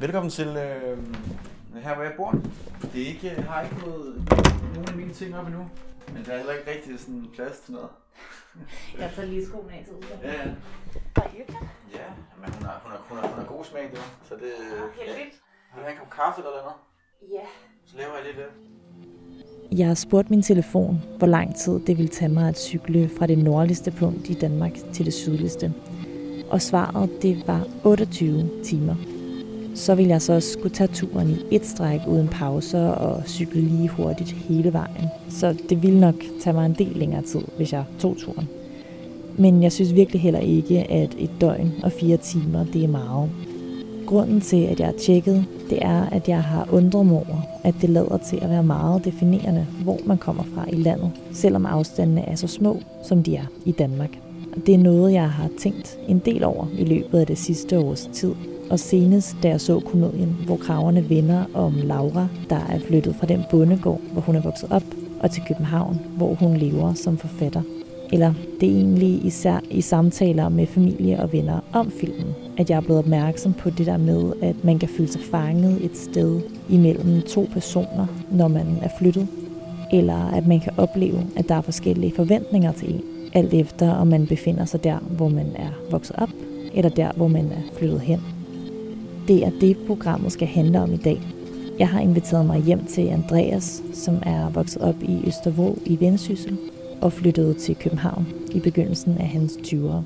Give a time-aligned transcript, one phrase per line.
[0.00, 0.98] Velkommen til øh,
[1.82, 2.34] her, hvor jeg bor.
[2.92, 4.24] Det er ikke, jeg har ikke fået
[4.74, 5.64] nogen af mine ting op endnu,
[6.12, 7.88] men der er heller ikke rigtig sådan plads til noget.
[9.00, 10.16] Jeg tager lige skoene af til Ulla.
[10.22, 10.50] Ja, ja.
[11.14, 11.62] Hvor hyggeligt.
[11.94, 12.08] Ja,
[12.40, 13.98] men hun har, hun har, hun har, hun har god smag, det.
[14.28, 14.52] Så det...
[15.00, 15.34] Heldigt.
[15.74, 16.78] Vil du have en kop kaffe eller noget?
[17.36, 17.44] Ja.
[17.86, 19.78] Så laver jeg lidt det.
[19.78, 23.26] Jeg har spurgt min telefon, hvor lang tid det ville tage mig at cykle fra
[23.26, 25.74] det nordligste punkt i Danmark til det sydligste.
[26.50, 29.17] Og svaret, det var 28 timer.
[29.78, 33.60] Så ville jeg så også skulle tage turen i et stræk uden pauser og cykle
[33.60, 35.04] lige hurtigt hele vejen.
[35.30, 38.48] Så det ville nok tage mig en del længere tid, hvis jeg tog turen.
[39.36, 43.30] Men jeg synes virkelig heller ikke, at et døgn og fire timer, det er meget.
[44.06, 47.74] Grunden til, at jeg har tjekket, det er, at jeg har undret mig over, at
[47.80, 52.28] det lader til at være meget definerende, hvor man kommer fra i landet, selvom afstandene
[52.28, 54.18] er så små, som de er i Danmark.
[54.66, 58.10] Det er noget, jeg har tænkt en del over i løbet af det sidste års
[58.12, 58.34] tid.
[58.70, 63.26] Og senest, da jeg så komedien, hvor kraverne vender om Laura, der er flyttet fra
[63.26, 64.82] den bondegård, hvor hun er vokset op,
[65.20, 67.62] og til København, hvor hun lever som forfatter.
[68.12, 72.76] Eller det er egentlig især i samtaler med familie og venner om filmen, at jeg
[72.76, 76.40] er blevet opmærksom på det der med, at man kan føle sig fanget et sted
[76.68, 79.28] imellem to personer, når man er flyttet.
[79.92, 84.06] Eller at man kan opleve, at der er forskellige forventninger til en, alt efter om
[84.06, 86.30] man befinder sig der, hvor man er vokset op,
[86.74, 88.20] eller der, hvor man er flyttet hen.
[89.28, 91.20] Det er det, programmet skal handle om i dag.
[91.78, 96.58] Jeg har inviteret mig hjem til Andreas, som er vokset op i Østervå i Vendsyssel,
[97.02, 100.02] og flyttede til København i begyndelsen af hans 20'ere.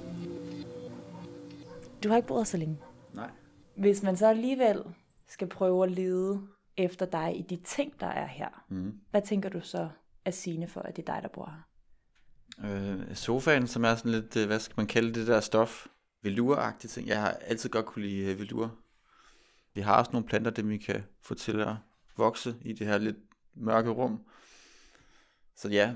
[2.05, 2.79] Du har ikke boet så længe.
[3.15, 3.31] Nej.
[3.77, 4.83] Hvis man så alligevel
[5.29, 6.41] skal prøve at lede
[6.77, 8.93] efter dig i de ting, der er her, Mm.
[9.11, 9.89] hvad tænker du så
[10.25, 11.63] er sigende for, at det er dig, der bor her?
[12.65, 15.87] Øh, sofaen, som er sådan lidt, øh, hvad skal man kalde det der stof?
[16.23, 17.09] Veluragtige ting.
[17.09, 18.75] Jeg har altid godt kunne lide øh, velur.
[19.75, 21.75] Vi har også nogle planter, dem vi kan få til at
[22.17, 23.17] vokse i det her lidt
[23.55, 24.21] mørke rum.
[25.57, 25.95] Så ja,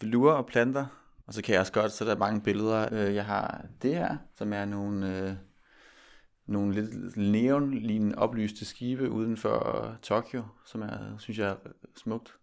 [0.00, 0.86] velur og planter.
[1.26, 2.88] Og så kan jeg også godt, så der er mange billeder.
[2.92, 5.34] Øh, jeg har det her, som er nogle, øh,
[6.46, 11.56] nogle lidt neonlignende oplyste skibe uden for Tokyo, som jeg synes jeg er
[11.96, 12.38] smukt.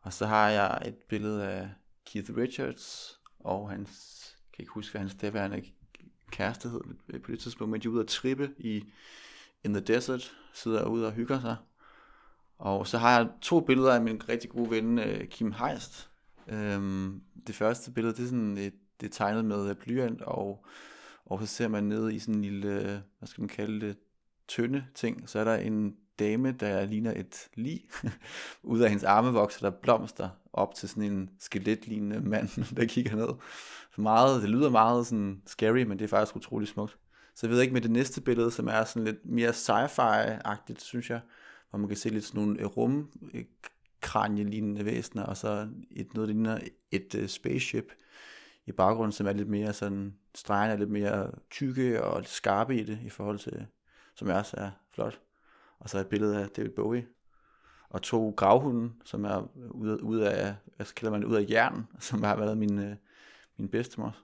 [0.00, 1.70] Og så har jeg et billede af
[2.06, 5.62] Keith Richards og hans, jeg kan ikke huske, hvad hans daværende
[6.30, 6.80] kæreste hed
[7.20, 8.84] på det tidspunkt, men de er ude at trippe i
[9.64, 11.56] In the Desert, sidder ude og hygger sig.
[12.58, 16.10] Og så har jeg to billeder af min rigtig gode ven, øh, Kim Heist.
[16.48, 20.66] Øhm, det første billede, det er sådan et, det er tegnet med blyant, og,
[21.24, 23.96] og så ser man ned i sådan en lille, hvad skal man kalde det,
[24.48, 27.84] tynde ting, så er der en dame, der ligner et lig.
[28.62, 33.16] Ud af hendes arme vokser der blomster op til sådan en skeletlignende mand, der kigger
[33.16, 33.28] ned.
[33.94, 36.98] Så meget, det lyder meget sådan scary, men det er faktisk utrolig smukt.
[37.36, 41.10] Så jeg ved ikke med det næste billede, som er sådan lidt mere sci-fi-agtigt, synes
[41.10, 41.20] jeg,
[41.70, 43.44] hvor man kan se lidt sådan nogle øh, rum øh,
[44.84, 46.58] væsener, og så et, noget, der ligner
[46.90, 47.92] et uh, spaceship
[48.66, 52.76] i baggrunden, som er lidt mere sådan, stregerne er lidt mere tykke og lidt skarpe
[52.76, 53.66] i det, i forhold til,
[54.14, 55.20] som også er flot.
[55.78, 57.06] Og så et billede af David Bowie.
[57.88, 62.22] Og to gravhunde, som er ude, ude af, hvad kalder man det, af jern, som
[62.22, 62.96] har været min, øh,
[63.56, 64.16] min bedstemor.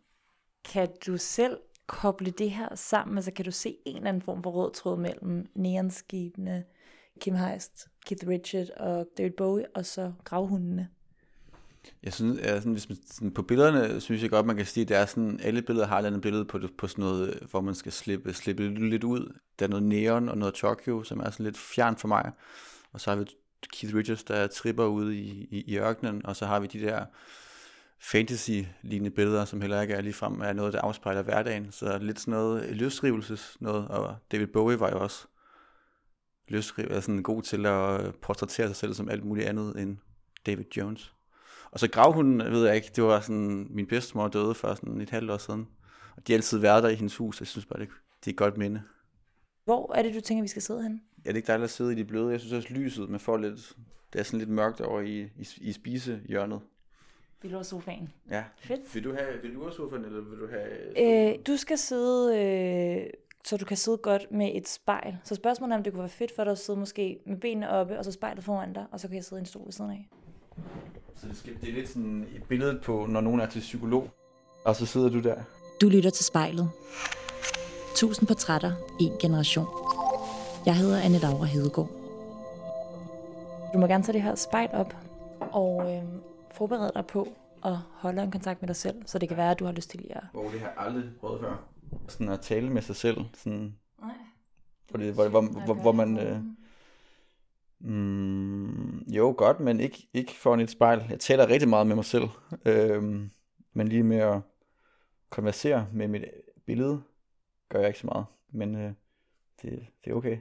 [0.64, 1.58] Kan du selv
[1.92, 3.18] koble det her sammen?
[3.18, 6.64] Altså kan du se en eller anden form for rød tråd mellem neonskibene,
[7.20, 10.88] Kim Heist, Keith Richard og David Bowie, og så gravhundene?
[12.02, 14.82] Jeg synes, jeg, sådan, hvis man, sådan, på billederne synes jeg godt, man kan sige,
[14.82, 17.28] at det er sådan, alle billeder har et eller andet billede på, på sådan noget,
[17.28, 19.38] øh, hvor man skal slippe, slippe lidt, lidt ud.
[19.58, 22.32] Der er noget neon og noget Tokyo, som er sådan lidt fjern for mig.
[22.92, 23.24] Og så har vi
[23.72, 27.04] Keith Richards, der tripper ude i, i, i ørkenen, og så har vi de der
[28.02, 31.72] fantasy-lignende billeder, som heller ikke er ligefrem er noget, der afspejler hverdagen.
[31.72, 35.26] Så lidt sådan noget løsrivelses noget, og David Bowie var jo også
[36.48, 39.96] løsriv, er sådan god til at portrættere sig selv som alt muligt andet end
[40.46, 41.14] David Jones.
[41.70, 45.10] Og så gravhunden, ved jeg ikke, det var sådan, min bedstemor døde for sådan et
[45.10, 45.68] halvt år siden.
[46.16, 47.88] Og de har altid været der i hendes hus, jeg synes bare, det,
[48.20, 48.82] det er et godt minde.
[49.64, 51.02] Hvor er det, du tænker, vi skal sidde hen?
[51.24, 52.30] Ja, det er ikke dejligt at sidde i de bløde.
[52.30, 53.76] Jeg synes også lyset, man får lidt,
[54.12, 56.60] det er sådan lidt mørkt over i, i, i spisehjørnet.
[57.42, 58.12] Vi lå sofaen.
[58.30, 58.44] Ja.
[58.58, 58.94] Fedt.
[58.94, 61.32] Vil du have vil du have sofaen, eller vil du have...
[61.32, 63.10] Øh, du skal sidde, øh,
[63.44, 65.16] så du kan sidde godt med et spejl.
[65.24, 67.70] Så spørgsmålet er, om det kunne være fedt for dig at sidde måske med benene
[67.70, 69.72] oppe, og så spejlet foran dig, og så kan jeg sidde i en stol ved
[69.72, 70.08] siden af.
[71.16, 74.08] Så det, skal, det er lidt sådan et billede på, når nogen er til psykolog,
[74.64, 75.36] og så sidder du der.
[75.80, 76.70] Du lytter til spejlet.
[77.96, 79.66] Tusind portrætter, en generation.
[80.66, 81.90] Jeg hedder Anne Laura Hedegaard.
[83.74, 84.96] Du må gerne tage det her spejl op,
[85.40, 86.02] og øh,
[86.62, 87.28] forberede dig på
[87.64, 89.90] at holde en kontakt med dig selv, så det kan være, at du har lyst
[89.90, 90.24] til lige at...
[90.32, 91.68] Hvor det har jeg aldrig prøvet før.
[92.08, 93.16] Sådan at tale med sig selv.
[93.34, 94.14] Sådan, Nej.
[94.90, 96.18] Hvor, det, hvor, hvor, hvor, hvor man...
[96.18, 96.42] Øh,
[97.80, 101.06] mm, jo, godt, men ikke, ikke foran et spejl.
[101.10, 102.28] Jeg taler rigtig meget med mig selv.
[102.64, 103.02] Øh,
[103.72, 104.40] men lige med at
[105.30, 106.24] konversere med mit
[106.66, 107.02] billede,
[107.68, 108.26] gør jeg ikke så meget.
[108.52, 108.92] Men øh,
[109.62, 110.38] det, det er okay.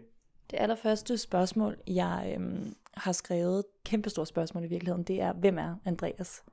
[0.51, 5.75] Det allerførste spørgsmål, jeg øhm, har skrevet, kæmpestort spørgsmål i virkeligheden, det er, hvem er
[5.85, 6.43] Andreas?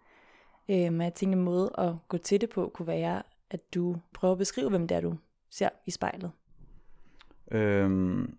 [0.68, 4.32] Øhm, jeg tænkte, en måde at gå til det på, kunne være, at du prøver
[4.32, 5.16] at beskrive, hvem det er, du
[5.50, 6.30] ser i spejlet.
[7.50, 8.36] Øhm,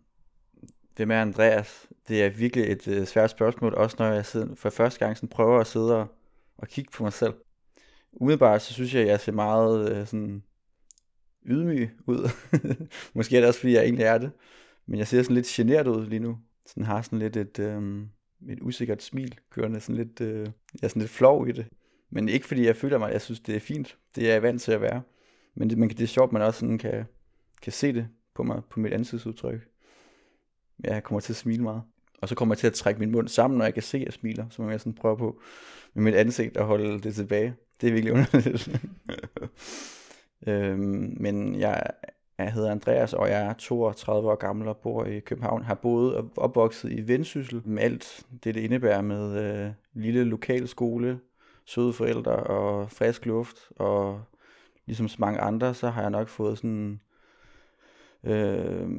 [0.96, 1.88] hvem er Andreas?
[2.08, 5.30] Det er virkelig et øh, svært spørgsmål, også når jeg sidder, for første gang sådan
[5.30, 6.08] prøver at sidde og,
[6.58, 7.34] og kigge på mig selv.
[8.12, 10.44] Umiddelbart så synes jeg, at jeg ser meget øh, sådan
[11.46, 12.30] ydmyg ud.
[13.16, 14.32] Måske er det også, fordi jeg egentlig er det.
[14.86, 16.38] Men jeg ser sådan lidt generet ud lige nu.
[16.70, 18.02] Sådan har sådan lidt et, øh,
[18.50, 19.80] et usikkert smil kørende.
[19.80, 21.66] Sådan lidt, øh, jeg er sådan lidt flov i det.
[22.10, 23.98] Men ikke fordi jeg føler mig, jeg synes det er fint.
[24.16, 25.02] Det er jeg vant til at være.
[25.56, 27.06] Men det, man, det er sjovt, man også sådan kan,
[27.62, 29.68] kan se det på mig, på mit ansigtsudtryk.
[30.84, 31.82] Ja, jeg kommer til at smile meget.
[32.22, 34.06] Og så kommer jeg til at trække min mund sammen, når jeg kan se, at
[34.06, 34.46] jeg smiler.
[34.50, 35.42] Så må jeg sådan prøve på
[35.94, 37.56] med mit ansigt at holde det tilbage.
[37.82, 38.82] Det er virkelig underligt.
[40.48, 41.84] øhm, men jeg,
[42.44, 45.64] jeg hedder Andreas, og jeg er 32 år gammel og bor i København.
[45.64, 50.68] Har boet og opvokset i Vendsyssel med alt det, det indebærer med øh, lille lokal
[50.68, 51.20] skole,
[51.66, 53.58] søde forældre og frisk luft.
[53.76, 54.22] Og
[54.86, 57.00] ligesom så mange andre, så har jeg nok fået sådan
[58.24, 58.90] øh,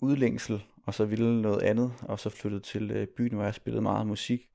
[0.00, 3.82] udlængsel, og så ville noget andet, og så flyttet til øh, byen, hvor jeg spillede
[3.82, 4.48] meget musik.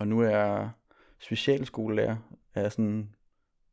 [0.00, 0.70] Og nu er jeg
[1.18, 2.16] specialskolelærer,
[2.54, 3.08] er sådan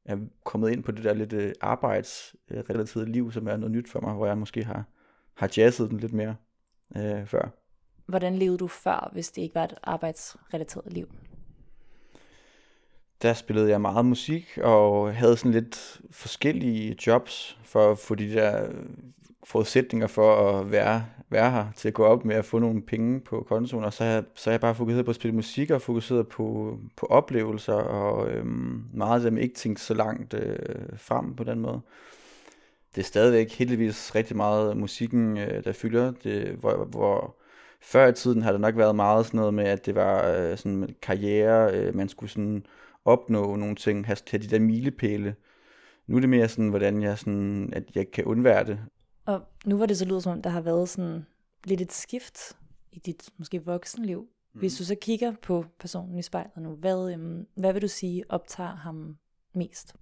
[0.06, 4.02] er kommet ind på det der lidt øh, arbejdsrelaterede liv, som er noget nyt for
[4.02, 4.84] mig, hvor jeg måske har,
[5.34, 6.36] har jazzet den lidt mere
[6.98, 7.50] øh, før.
[8.06, 11.07] Hvordan levede du før, hvis det ikke var et arbejdsrelateret liv?
[13.22, 18.34] Der spillede jeg meget musik, og havde sådan lidt forskellige jobs, for at få de
[18.34, 18.69] der
[19.46, 23.20] forudsætninger for at være, være her, til at gå op med at få nogle penge
[23.20, 25.82] på kontoen, og så har så har jeg bare fokuseret på at spille musik, og
[25.82, 30.58] fokuseret på, på oplevelser, og øhm, meget af dem ikke tænkt så langt øh,
[30.98, 31.82] frem på den måde.
[32.96, 37.36] Det er stadigvæk heldigvis rigtig meget musikken, øh, der fylder, det, hvor, hvor
[37.82, 40.58] før i tiden har det nok været meget sådan noget med, at det var øh,
[40.58, 42.66] sådan karriere, øh, man skulle sådan
[43.06, 45.36] opnå nogle ting, have, have de der milepæle.
[46.08, 48.80] Nu er det mere sådan, hvordan jeg, sådan, at jeg kan undvære det,
[49.25, 51.25] og nu var det så lyder som om, der har været sådan
[51.63, 52.57] lidt et skift
[52.92, 54.27] i dit måske voksenliv.
[54.54, 54.60] Mm.
[54.60, 58.24] Hvis du så kigger på personen i spejlet nu, hvad, øhm, hvad vil du sige
[58.30, 59.18] optager ham
[59.54, 59.95] mest?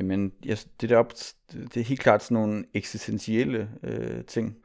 [0.00, 1.12] Jamen, jeg, det, der op,
[1.52, 4.56] det er helt klart sådan nogle eksistentielle øh, ting.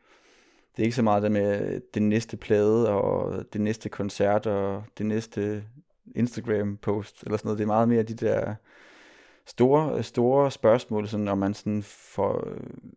[0.75, 4.83] Det er ikke så meget det med den næste plade, og det næste koncert, og
[4.97, 5.63] det næste
[6.15, 7.57] Instagram-post, eller sådan noget.
[7.57, 8.55] Det er meget mere de der
[9.45, 12.48] store, store spørgsmål, sådan, om man sådan får,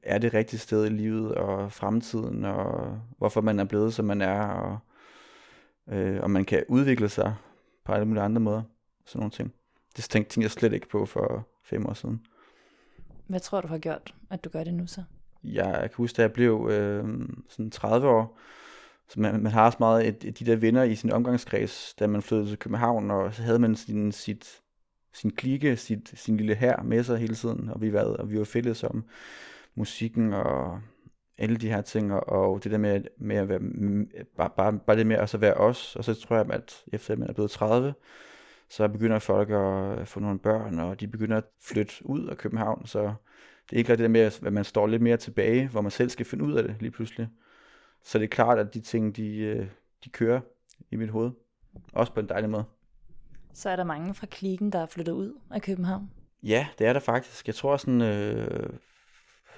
[0.02, 4.20] er det rigtige sted i livet og fremtiden, og hvorfor man er blevet, som man
[4.20, 4.78] er, og
[5.88, 7.34] øh, om man kan udvikle sig
[7.84, 8.62] på alle mulige andre måder.
[9.04, 9.52] Sådan nogle ting.
[9.96, 12.26] Det tænkte jeg slet ikke på for fem år siden.
[13.26, 15.02] Hvad tror du har gjort, at du gør det nu så?
[15.44, 18.38] Jeg kan huske, da jeg blev øh, sådan 30 år,
[19.08, 22.06] så man, man har også meget et, et, de der venner i sin omgangskreds, da
[22.06, 24.62] man flyttede til København, og så havde man sin, sit
[25.16, 28.38] sin klike, sit, sin lille her med sig hele tiden, og vi var, og vi
[28.38, 29.04] var fælles om
[29.74, 30.80] musikken og
[31.38, 33.60] alle de her ting, og det der med, med at være,
[34.36, 37.12] bare, bare, bare det med at så være os, og så tror jeg, at efter
[37.12, 37.94] at man er blevet 30,
[38.68, 42.86] så begynder folk at få nogle børn, og de begynder at flytte ud af København,
[42.86, 43.14] så
[43.70, 46.10] det er ikke det der med, at man står lidt mere tilbage, hvor man selv
[46.10, 47.28] skal finde ud af det lige pludselig.
[48.02, 49.66] Så det er klart, at de ting, de, øh,
[50.04, 50.40] de kører
[50.90, 51.30] i mit hoved.
[51.92, 52.64] Også på en dejlig måde
[53.56, 56.10] så er der mange fra klikken, der er flyttet ud af København.
[56.42, 57.46] Ja, det er der faktisk.
[57.46, 58.68] Jeg tror sådan øh,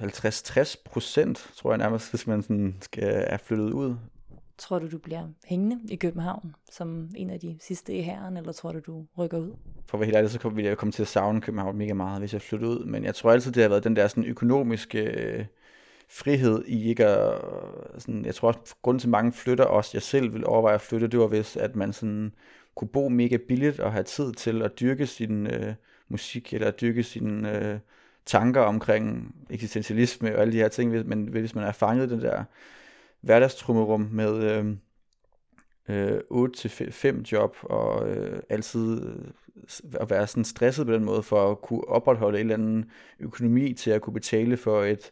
[0.01, 3.97] 50-60 procent, tror jeg nærmest, hvis man sådan skal er flyttet ud.
[4.59, 8.53] Tror du, du bliver hængende i København som en af de sidste i herren, eller
[8.53, 9.57] tror du, du rykker ud?
[9.87, 12.21] For at være helt ærlig, så ville jeg komme til at savne København mega meget,
[12.21, 12.85] hvis jeg flyttede ud.
[12.85, 15.45] Men jeg tror altid, det har været den der sådan økonomiske øh,
[16.11, 17.41] frihed i ikke at...
[17.99, 21.09] Sådan, jeg tror også, grunden til mange flytter også, jeg selv vil overveje at flytte,
[21.09, 22.33] det var hvis, at man sådan
[22.79, 25.75] kunne bo mega billigt og have tid til at dyrke sin øh,
[26.09, 27.79] musik eller dyrke sine øh,
[28.27, 32.23] tanker omkring eksistentialisme og alle de her ting, men hvis man er fanget i den
[32.23, 32.45] der
[33.21, 34.77] hverdagstrummerum med øh,
[35.89, 39.25] øh, 8-5 job og øh, altid øh,
[40.01, 43.73] at være sådan stresset på den måde for at kunne opretholde en eller anden økonomi
[43.73, 45.11] til at kunne betale for et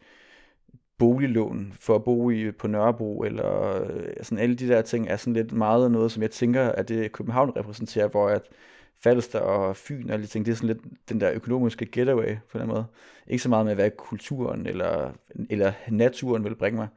[0.99, 5.17] boliglån for at bo i på Nørrebro, eller øh, sådan alle de der ting, er
[5.17, 8.43] sådan lidt meget noget, som jeg tænker, at det København repræsenterer, hvor at
[9.03, 12.37] Falster og Fyn og alle de ting, det er sådan lidt den der økonomiske getaway
[12.53, 12.87] på den måde.
[13.27, 15.13] Ikke så meget med, hvad kulturen eller,
[15.51, 16.89] eller naturen vil bringe mig.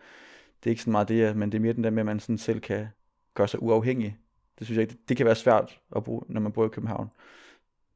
[0.64, 2.20] det er ikke så meget det, men det er mere den der med, at man
[2.20, 2.88] sådan selv kan
[3.34, 4.18] gøre sig uafhængig.
[4.60, 7.10] Det synes jeg, det, det kan være svært at bruge, når man bor i København.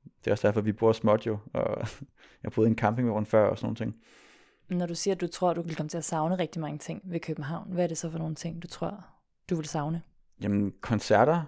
[0.03, 1.87] Det er også derfor, vi bor småt jo, og
[2.43, 3.95] jeg boede i en campingvogn før og sådan nogle ting.
[4.73, 6.77] Når du siger, at du tror, at du vil komme til at savne rigtig mange
[6.77, 9.05] ting ved København, hvad er det så for nogle ting, du tror,
[9.49, 10.01] du vil savne?
[10.41, 11.43] Jamen, koncerter,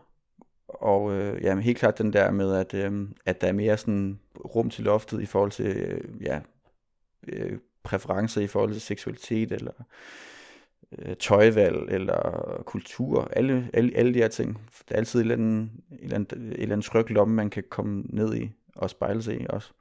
[0.67, 4.20] og øh, jamen, helt klart den der med, at, øh, at der er mere sådan
[4.55, 6.39] rum til loftet i forhold til øh, ja,
[7.27, 9.74] øh, præferencer i forhold til seksualitet, eller
[11.00, 14.62] øh, tøjvalg, eller kultur, alle, alle, alle de her ting.
[14.89, 17.63] Der er altid et eller andet, et eller andet, et eller andet lomme, man kan
[17.70, 19.72] komme ned i og spejle sig i også.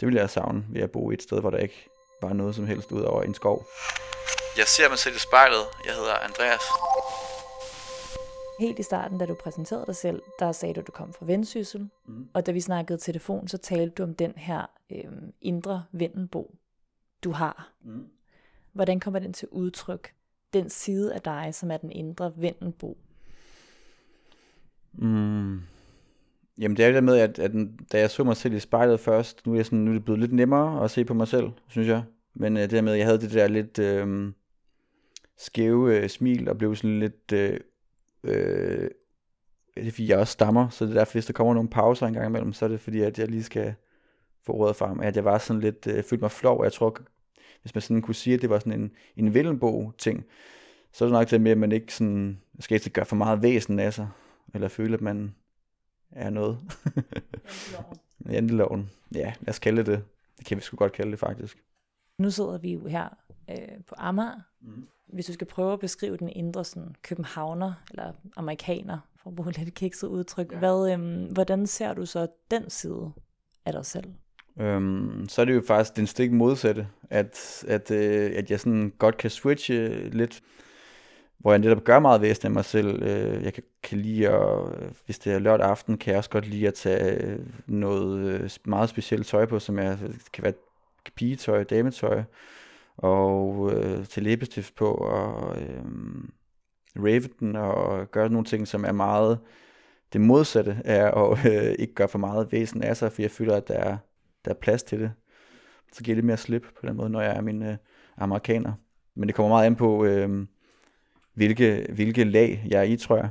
[0.00, 1.88] Det vil jeg savne ved at bo et sted, hvor der ikke
[2.22, 3.66] var noget som helst ud over en skov.
[4.56, 5.64] Jeg ser mig selv i spejlet.
[5.86, 6.62] Jeg hedder Andreas.
[8.60, 11.26] Helt i starten, da du præsenterede dig selv, der sagde du, at du kom fra
[11.26, 11.90] Vendsyssel.
[12.06, 12.28] Mm.
[12.34, 15.04] Og da vi snakkede telefon, så talte du om den her øh,
[15.40, 16.54] indre vendelbo,
[17.24, 17.72] du har.
[17.84, 18.08] Mm.
[18.72, 20.14] Hvordan kommer den til udtryk?
[20.52, 22.98] Den side af dig, som er den indre vendelbo.
[24.92, 25.60] Mm.
[26.60, 27.52] Jamen det er jo det med, at, at
[27.92, 30.04] da jeg så mig selv i spejlet først, nu er, jeg sådan, nu er det
[30.04, 32.02] blevet lidt nemmere at se på mig selv, synes jeg.
[32.34, 34.32] Men øh, det der med, at jeg havde det der lidt øh,
[35.38, 37.32] skæve øh, smil, og blev sådan lidt...
[37.32, 37.60] Øh,
[38.24, 38.90] øh,
[39.74, 42.06] det er fordi, jeg også stammer, så det er derfor, hvis der kommer nogle pauser
[42.06, 43.74] en gang imellem, så er det fordi, at jeg lige skal
[44.46, 45.00] få ordet frem.
[45.00, 46.96] At jeg var sådan lidt, øh, følte mig flov, og jeg tror,
[47.62, 50.24] hvis man sådan kunne sige, at det var sådan en, en Vellenbo-ting,
[50.92, 53.42] så er det nok det med, at man ikke sådan, skal ikke gøre for meget
[53.42, 54.08] væsen af sig,
[54.54, 55.34] eller føle, at man
[56.12, 56.58] er noget.
[58.32, 58.90] Janteloven.
[59.14, 60.04] Ja, lad os kalde det.
[60.38, 61.58] Det kan vi sgu godt kalde det, faktisk.
[62.18, 63.08] Nu sidder vi jo her
[63.50, 64.40] øh, på Amager.
[64.60, 64.86] Mm.
[65.06, 69.52] Hvis du skal prøve at beskrive den indre sådan, københavner, eller amerikaner, for at bruge
[69.52, 70.58] lidt kikset udtryk, ja.
[70.58, 73.12] hvad, øh, hvordan ser du så den side
[73.64, 74.14] af dig selv?
[74.60, 78.92] Øhm, så er det jo faktisk den stik modsatte, at, at, øh, at jeg sådan
[78.98, 80.40] godt kan switche lidt,
[81.40, 83.02] hvor jeg netop gør meget væsen af mig selv.
[83.02, 86.30] Øh, jeg kan, kan lide at, øh, hvis det er lørdag aften, kan jeg også
[86.30, 89.96] godt lide at tage øh, noget meget specielt tøj på, som er,
[90.32, 90.52] kan være
[91.16, 92.22] pigetøj, dametøj,
[92.96, 95.84] og øh, til læbestift på, og øh,
[96.96, 99.38] rave den, og gøre nogle ting, som er meget
[100.12, 103.56] det modsatte af at øh, ikke gøre for meget væsen af sig, for jeg føler,
[103.56, 103.96] at der er
[104.44, 105.12] der er plads til det.
[105.92, 107.76] Så giver det mere slip på den måde, når jeg er min øh,
[108.16, 108.72] amerikaner.
[109.14, 110.46] Men det kommer meget an på, øh,
[111.34, 113.28] hvilke, hvilke lag jeg er i, tror jeg.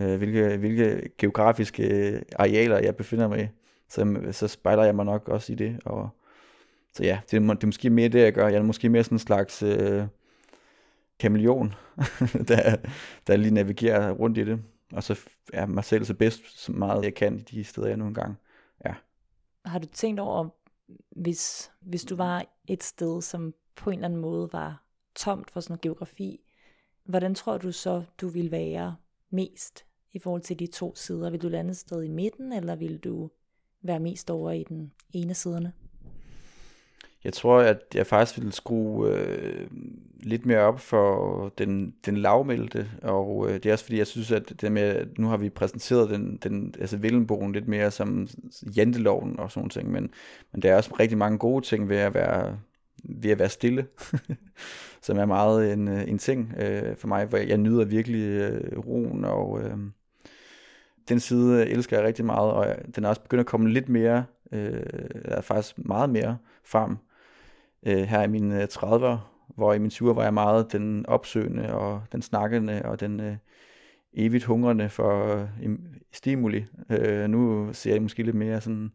[0.00, 3.46] Øh, hvilke, hvilke geografiske øh, arealer jeg befinder mig i.
[3.88, 5.80] Så, så spejler jeg mig nok også i det.
[5.84, 6.08] Og,
[6.94, 8.48] så ja, det, det er måske mere det, jeg gør.
[8.48, 10.04] Jeg er måske mere sådan en slags øh,
[11.18, 11.74] kameleon,
[12.48, 12.76] der,
[13.26, 14.62] der lige navigerer rundt i det.
[14.92, 15.20] Og så
[15.52, 18.36] er mig selv så bedst, så meget jeg kan i de steder, jeg nu engang
[18.84, 18.94] ja.
[19.64, 20.48] har du tænkt over,
[21.10, 24.84] hvis, hvis du var et sted, som på en eller anden måde var
[25.14, 26.40] tomt for sådan geografi,
[27.10, 28.96] hvordan tror du så, du vil være
[29.30, 31.30] mest i forhold til de to sider?
[31.30, 33.30] Vil du lande et sted i midten, eller vil du
[33.82, 35.72] være mest over i den ene siderne?
[37.24, 39.66] Jeg tror, at jeg faktisk ville skrue øh,
[40.22, 44.30] lidt mere op for den, den lavmælte, og øh, det er også fordi, jeg synes,
[44.30, 48.28] at det med, at nu har vi præsenteret den, den altså Villenbogen lidt mere som
[48.76, 50.10] janteloven og sådan ting, men,
[50.52, 52.58] men der er også rigtig mange gode ting ved at være,
[53.04, 53.86] ved at være stille,
[55.02, 59.24] som er meget en, en ting øh, for mig, hvor jeg nyder virkelig øh, roen,
[59.24, 59.76] og øh,
[61.08, 64.24] den side elsker jeg rigtig meget, og den er også begyndt at komme lidt mere,
[64.52, 64.82] øh,
[65.24, 66.96] er faktisk meget mere frem,
[67.86, 69.18] øh, her i mine 30'er, øh,
[69.56, 73.36] hvor i min 20'er var jeg meget den opsøgende og den snakkende og den øh,
[74.14, 75.78] evigt hungrende for øh,
[76.12, 76.64] stimuli.
[76.90, 78.92] Øh, nu ser jeg måske lidt mere sådan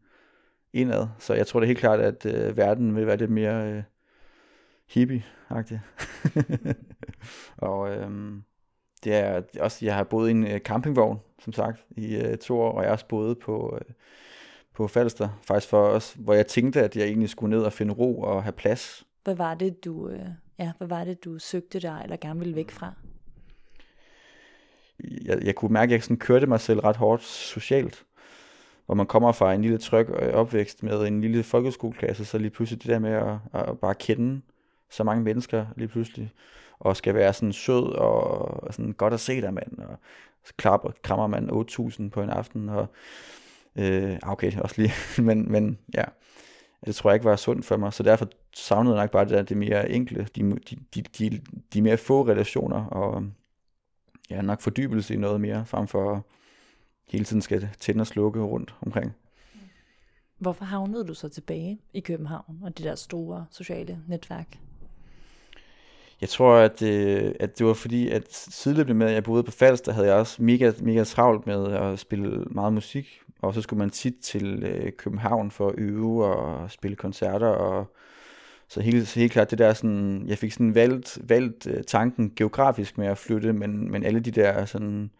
[0.73, 3.71] indad, så jeg tror det er helt klart, at øh, verden vil være lidt mere
[3.71, 3.83] øh,
[4.87, 5.79] hippie-agtig.
[7.57, 8.33] og øh,
[9.03, 12.59] det er også, jeg har boet i en øh, campingvogn, som sagt, i øh, to
[12.59, 13.79] år, og jeg har også boet på...
[13.81, 13.95] Øh,
[14.75, 17.93] på Falster, faktisk for os, hvor jeg tænkte, at jeg egentlig skulle ned og finde
[17.93, 19.05] ro og have plads.
[19.23, 20.25] Hvad var det, du, øh,
[20.59, 22.93] ja, hvad var det, du søgte dig, eller gerne ville væk fra?
[25.25, 28.05] Jeg, jeg kunne mærke, at jeg sådan kørte mig selv ret hårdt socialt.
[28.85, 32.49] Hvor man kommer fra en lille tryg øh, opvækst med en lille folkeskoleklasse, så lige
[32.49, 34.41] pludselig det der med at, at bare kende
[34.95, 36.31] så mange mennesker lige pludselig,
[36.79, 39.97] og skal være sådan sød og sådan godt at se dig, mand, og
[40.43, 42.87] så klapper, krammer man 8.000 på en aften, og
[43.75, 44.93] Øh, ah, okay, også lige,
[45.27, 46.03] men, men ja,
[46.85, 49.31] det tror jeg ikke var sundt for mig, så derfor savnede jeg nok bare det,
[49.31, 51.41] der, det mere enkle, de, de, de, de,
[51.73, 53.23] de mere få relationer, og
[54.29, 56.25] ja, nok fordybelse i noget mere, frem for
[57.07, 59.11] hele tiden skal tænde og slukke rundt omkring.
[60.37, 64.57] Hvorfor havnede du så tilbage i København og det der store sociale netværk?
[66.21, 69.51] Jeg tror, at, øh, at det var fordi, at sideløbende med, at jeg boede på
[69.51, 73.21] Falster, havde jeg også mega, mega travlt med at spille meget musik.
[73.41, 77.47] Og så skulle man tit til øh, København for at øve og spille koncerter.
[77.47, 77.95] Og,
[78.67, 82.97] så helt, helt klart det der sådan, jeg fik sådan valgt, valgt øh, tanken geografisk
[82.97, 85.11] med at flytte, men, men alle de der sådan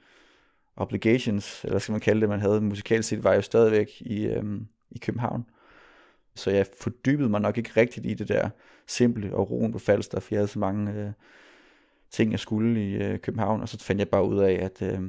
[0.75, 4.43] obligations, eller skal man kalde det, man havde musikalt set, var jo stadigvæk i, øh,
[4.91, 5.45] i København.
[6.35, 8.49] Så jeg fordybede mig nok ikke rigtigt i det der
[8.87, 11.11] simple og roen på Falster, for jeg havde så mange øh,
[12.11, 14.99] ting, jeg skulle i øh, København, og så fandt jeg bare ud af, at, øh,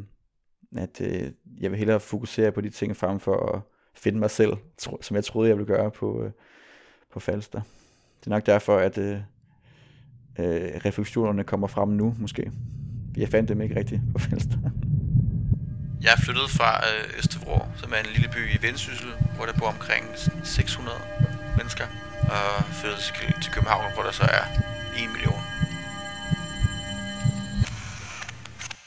[0.77, 1.31] at øh,
[1.61, 3.61] jeg vil hellere fokusere på de ting, frem for at
[3.95, 6.31] finde mig selv, tro, som jeg troede, jeg ville gøre på, øh,
[7.13, 7.61] på Falster.
[8.21, 9.17] Det er nok derfor, at øh,
[10.39, 12.53] øh, refleksionerne kommer frem nu, måske.
[13.17, 14.59] Jeg fandt dem ikke rigtigt på Falster.
[16.03, 19.53] Jeg er flyttet fra øh, Østervrå, som er en lille by i Vendsyssel, hvor der
[19.59, 20.05] bor omkring
[20.45, 20.99] 600
[21.57, 21.87] mennesker,
[22.35, 24.45] og flyttet til, til København, hvor der så er
[25.05, 25.43] 1 million.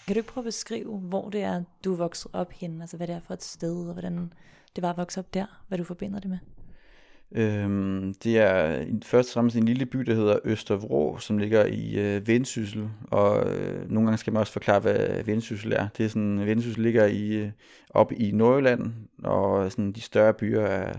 [0.06, 2.84] Kan du ikke prøve at beskrive, hvor det er, du er vokset op henne?
[2.84, 4.34] Altså hvad det er for et sted, og hvordan
[4.75, 5.46] det var at vokse op der?
[5.68, 6.39] Hvad du forbinder det med?
[7.31, 12.00] Øhm, det er først og fremmest en lille by, der hedder Østervrå, som ligger i
[12.00, 15.88] øh, Vendsyssel, og øh, nogle gange skal man også forklare, hvad Vendsyssel er.
[15.98, 17.51] Det er sådan, Vendsyssel ligger i, øh,
[17.89, 18.93] op i Nordjylland,
[19.24, 20.93] og sådan de større byer er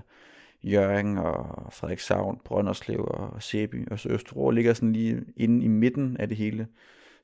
[0.62, 6.16] Jørgen og Frederikshavn, Brønderslev og Sæby, og så Østervrå ligger sådan lige inde i midten
[6.16, 6.66] af det hele.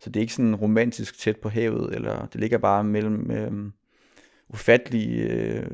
[0.00, 3.72] Så det er ikke sådan romantisk tæt på havet, eller det ligger bare mellem øh,
[4.48, 5.66] ufattelige øh,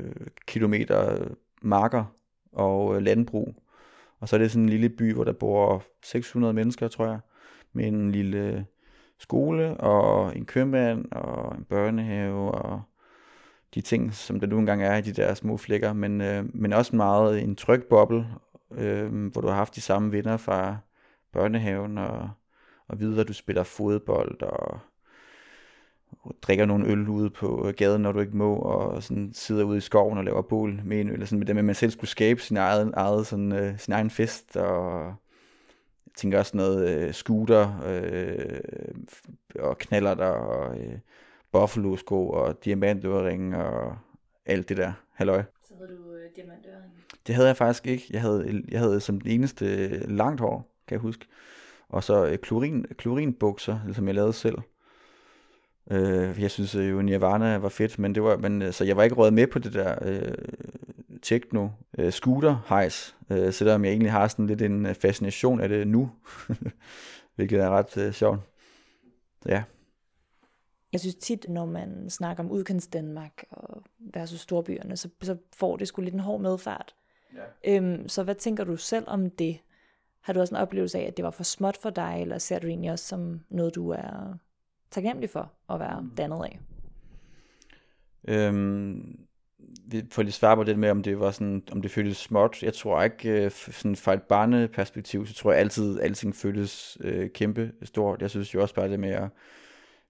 [0.47, 1.27] kilometer
[1.61, 2.05] marker,
[2.53, 3.55] og øh, landbrug.
[4.19, 7.19] Og så er det sådan en lille by, hvor der bor 600 mennesker, tror jeg,
[7.73, 8.61] med en lille øh,
[9.19, 12.81] skole og en købmand og en børnehave og
[13.75, 16.73] de ting, som der nu engang er i de der små flækker, men, øh, men
[16.73, 18.27] også meget en tryg boble,
[18.71, 20.77] øh, hvor du har haft de samme venner fra
[21.31, 22.29] børnehaven og,
[22.87, 24.79] og videre, du spiller fodbold og
[26.41, 29.81] drikker nogle øl ude på gaden, når du ikke må, og sådan sidder ude i
[29.81, 31.91] skoven og laver bål med en øl, eller sådan med det med, at man selv
[31.91, 35.05] skulle skabe sin egen, eget, sådan, øh, sin egen fest, og
[36.05, 38.59] jeg tænker også noget øh, scooter, øh,
[39.59, 40.97] og knaller der, og øh,
[41.51, 43.97] buffalo-sko, og diamantøring, og
[44.45, 45.43] alt det der, halløj.
[45.67, 46.93] Så havde du øh, diamantøring?
[47.27, 48.03] Det havde jeg faktisk ikke.
[48.09, 51.25] Jeg havde, jeg havde som den eneste langt hår, kan jeg huske.
[51.89, 54.57] Og så øh, klorin, klorinbukser, som jeg lavede selv.
[55.91, 59.03] Øh, jeg synes jo, Nirvana var fedt, men det var, men, øh, så jeg var
[59.03, 60.33] ikke råd med på det der øh,
[61.21, 65.69] techno øh, scooter hejs, øh, selvom jeg egentlig har sådan lidt en øh, fascination af
[65.69, 66.11] det nu,
[67.35, 68.39] hvilket er ret øh, sjovt.
[69.45, 69.63] Ja.
[70.91, 75.77] Jeg synes tit, når man snakker om udkants Danmark og versus storbyerne, så, så får
[75.77, 76.95] det sgu lidt en hård medfart.
[77.35, 77.75] Ja.
[77.75, 79.59] Øhm, så hvad tænker du selv om det?
[80.21, 82.59] Har du også en oplevelse af, at det var for småt for dig, eller ser
[82.59, 84.37] du egentlig også som noget, du er
[84.93, 86.09] taknemmelig for at være mm.
[86.17, 86.59] dannet af?
[88.27, 89.19] Øhm,
[89.85, 92.63] vi får lige svar på det med, om det var sådan, om det føltes småt.
[92.63, 96.97] Jeg tror ikke, øh, sådan fra et barneperspektiv, så tror jeg altid, at alting føltes
[97.01, 98.21] øh, kæmpe stort.
[98.21, 99.29] Jeg synes jo også bare det med at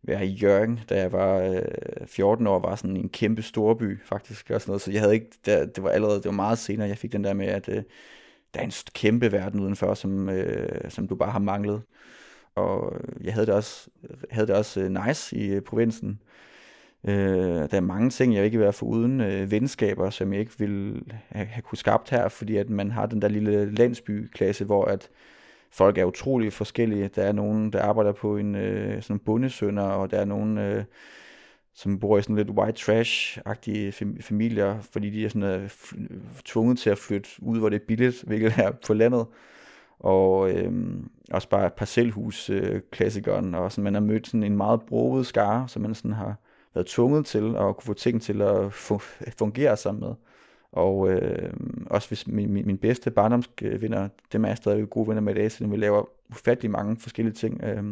[0.03, 4.49] være i Jørgen, da jeg var øh, 14 år, var sådan en kæmpe storby faktisk
[4.49, 4.81] og sådan noget.
[4.81, 7.23] Så jeg havde ikke, der, det var allerede, det var meget senere, jeg fik den
[7.23, 7.83] der med, at øh,
[8.53, 11.81] der er en kæmpe verden udenfor, som, øh, som du bare har manglet
[12.55, 13.89] og øh, jeg havde det også,
[14.31, 16.19] havde det også øh, nice i øh, provinsen.
[17.07, 17.15] Øh,
[17.71, 20.59] der er mange ting, jeg ikke vil være for uden øh, venskaber, som jeg ikke
[20.59, 24.85] ville have, have kunne skabt her, fordi at man har den der lille landsbyklasse, hvor
[24.85, 25.09] at
[25.71, 27.07] folk er utrolig forskellige.
[27.07, 30.83] Der er nogen, der arbejder på en øh, sådan bundesønder, og der er nogen, øh,
[31.75, 35.69] som bor i sådan lidt white trash-agtige familier, fordi de er sådan øh,
[36.45, 39.25] tvunget til at flytte ud, hvor det er billigt, hvilket er på landet
[40.03, 45.25] og øhm, også bare parcelhus-klassikeren, øh, og sådan, man har mødt sådan en meget broet
[45.25, 46.35] skare, som man sådan har
[46.73, 48.73] været tvunget til at kunne få ting til at
[49.37, 50.13] fungere sammen med.
[50.71, 51.53] Og øh,
[51.85, 55.37] også hvis min, min, min bedste barndomsvenner, dem er jeg stadig gode venner med i
[55.37, 57.63] dag, så vi laver ufattelig mange forskellige ting.
[57.63, 57.83] Øh,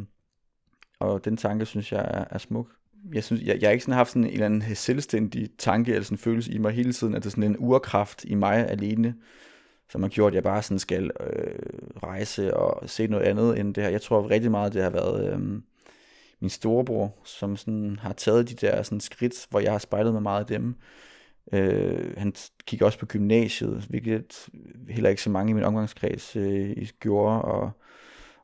[1.00, 2.68] og den tanke, synes jeg, er, er smuk.
[3.14, 6.04] Jeg, synes, jeg, jeg har ikke sådan haft sådan en eller anden selvstændig tanke eller
[6.04, 8.70] sådan en følelse i mig hele tiden, at det er sådan en urkraft i mig
[8.70, 9.16] alene,
[9.92, 13.76] som har gjort, at jeg bare sådan skal øh, rejse og se noget andet end
[13.76, 13.92] det her.
[13.92, 15.40] Jeg tror rigtig meget, det har været øh,
[16.40, 20.22] min storebror, som sådan har taget de der sådan skridt, hvor jeg har spejlet mig
[20.22, 20.76] meget af dem.
[21.54, 22.34] Øh, han
[22.66, 24.50] gik også på gymnasiet, hvilket
[24.90, 27.72] heller ikke så mange i min omgangskreds øh, gjorde, og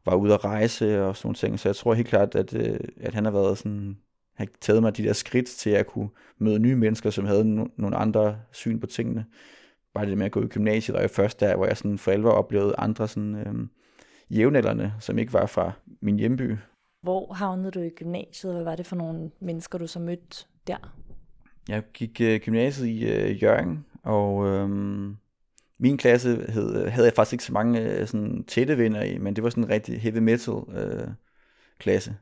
[0.05, 1.59] var ude at rejse og sådan ting.
[1.59, 3.97] Så jeg tror helt klart, at, øh, at han har været sådan,
[4.35, 7.73] har taget mig de der skridt til at kunne møde nye mennesker, som havde no-
[7.77, 9.25] nogle andre syn på tingene
[9.97, 12.11] bare det med at gå i gymnasiet, var jo først der, hvor jeg sådan for
[12.11, 13.67] alvor oplevede andre sådan, øh,
[14.37, 16.55] jævnaldrende, som ikke var fra min hjemby.
[17.01, 18.53] Hvor havnede du i gymnasiet?
[18.53, 20.93] Hvad var det for nogle mennesker, du så mødte der?
[21.69, 24.69] Jeg gik øh, gymnasiet i øh, Jørgen, og øh,
[25.79, 29.35] min klasse hed, havde jeg faktisk ikke så mange øh, sådan tætte venner i, men
[29.35, 31.07] det var sådan en rigtig heavy metal øh,
[31.79, 32.15] klasse.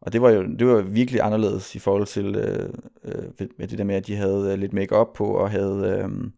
[0.00, 3.78] Og det var jo det var virkelig anderledes i forhold til øh, øh, med det
[3.78, 6.30] der med, at de havde øh, lidt makeup på og havde, øh,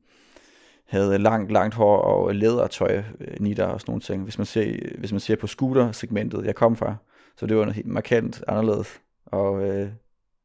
[0.87, 4.23] havde langt, langt hår og lædertøj, øh, nitter og sådan nogle ting.
[4.23, 6.97] Hvis man ser, hvis man ser på scooter-segmentet, jeg kom fra,
[7.37, 9.89] så det var noget helt markant anderledes og øh,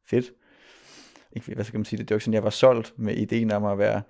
[0.09, 0.25] fedt.
[1.31, 2.09] Ikke, hvad skal man sige det?
[2.09, 4.01] Det var ikke sådan, jeg var solgt med ideen om at være,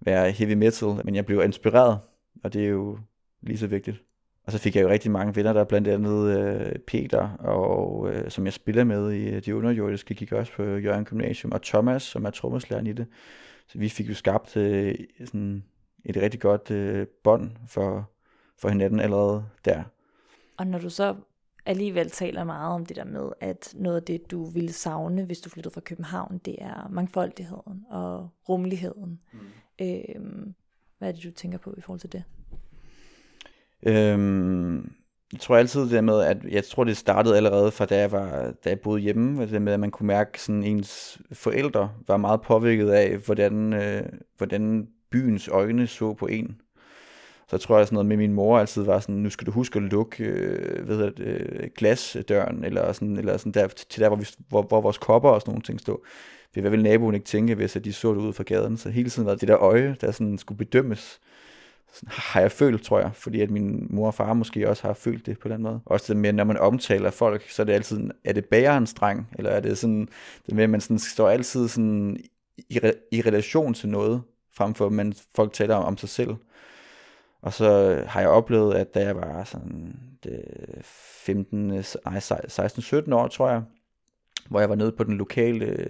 [0.00, 1.98] være heavy metal, men jeg blev inspireret,
[2.44, 2.98] og det er jo
[3.42, 4.02] lige så vigtigt.
[4.46, 8.30] Og så fik jeg jo rigtig mange venner, der blandt andet øh, Peter, og, øh,
[8.30, 12.02] som jeg spiller med i øh, de underjordiske, gik også på Jørgen Gymnasium, og Thomas,
[12.02, 13.06] som er trommeslæren i det.
[13.66, 15.64] Så vi fik jo skabt øh, sådan
[16.04, 18.10] et rigtig godt øh, bånd for,
[18.58, 19.84] for hinanden allerede der.
[20.56, 21.16] Og når du så
[21.66, 25.40] alligevel taler meget om det der med, at noget af det, du ville savne, hvis
[25.40, 29.20] du flyttede fra København, det er mangfoldigheden og rummeligheden.
[29.32, 29.38] Mm.
[29.80, 30.54] Øhm,
[30.98, 32.24] hvad er det, du tænker på i forhold til det?
[33.82, 34.92] Øhm,
[35.36, 38.52] jeg tror altid det med, at jeg tror det startede allerede fra da jeg, var,
[38.64, 42.42] da jeg boede hjemme, det med at man kunne mærke, sådan ens forældre var meget
[42.42, 44.02] påvirket af, hvordan, øh,
[44.36, 46.60] hvordan byens øjne så på en.
[47.48, 49.50] Så jeg tror jeg sådan noget med min mor altid var sådan, nu skal du
[49.50, 54.08] huske at lukke øh, ved det, øh, glasdøren, eller sådan, eller sådan der, til der,
[54.08, 55.98] hvor, vi, hvor, hvor vores kopper og sådan nogle ting stod.
[56.52, 58.76] Hvad ville naboen ikke tænke, hvis at de så det ud fra gaden?
[58.76, 61.20] Så hele tiden var det der øje, der sådan skulle bedømmes
[62.06, 65.26] har jeg følt, tror jeg, fordi at min mor og far måske også har følt
[65.26, 65.80] det på den måde.
[65.86, 69.28] Også det med, når man omtaler folk, så er det altid, er det bærerens dreng,
[69.38, 70.08] eller er det sådan,
[70.46, 72.16] det med, at man sådan står altid sådan
[72.56, 72.80] i,
[73.12, 74.22] i relation til noget,
[74.52, 76.34] frem for at man, folk taler om, om sig selv.
[77.42, 80.42] Og så har jeg oplevet, at da jeg var sådan det
[80.84, 83.62] 15, nej, 16-17 år, tror jeg,
[84.48, 85.88] hvor jeg var nede på den lokale,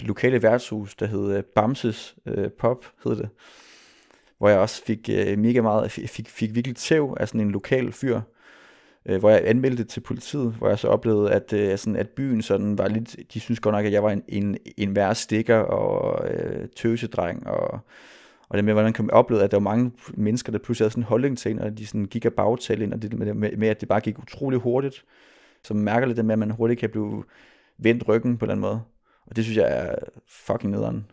[0.00, 3.28] lokale værtshus, der hed øh, Bamses øh, Pop, hed det
[4.42, 7.92] hvor jeg også fik øh, mega meget, fik, fik virkelig tæv af sådan en lokal
[7.92, 8.20] fyr,
[9.06, 12.08] øh, hvor jeg anmeldte det til politiet, hvor jeg så oplevede, at, øh, sådan, at
[12.08, 15.14] byen sådan var lidt, de synes godt nok, at jeg var en, en, en værre
[15.14, 17.80] stikker og øh, tøsedreng, og,
[18.48, 21.02] og det med, hvordan man opleve, at der var mange mennesker, der pludselig havde sådan
[21.02, 23.56] en holdning til en, og de sådan gik af bagtal ind, og det med, med,
[23.56, 25.04] med, at det bare gik utrolig hurtigt,
[25.64, 27.24] så man mærker lidt det med, at man hurtigt kan blive
[27.78, 28.80] vendt ryggen på den måde.
[29.26, 29.94] Og det synes jeg er
[30.28, 31.06] fucking nederen.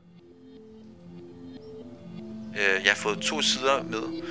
[2.55, 4.21] Øh, jeg har fået to sider med.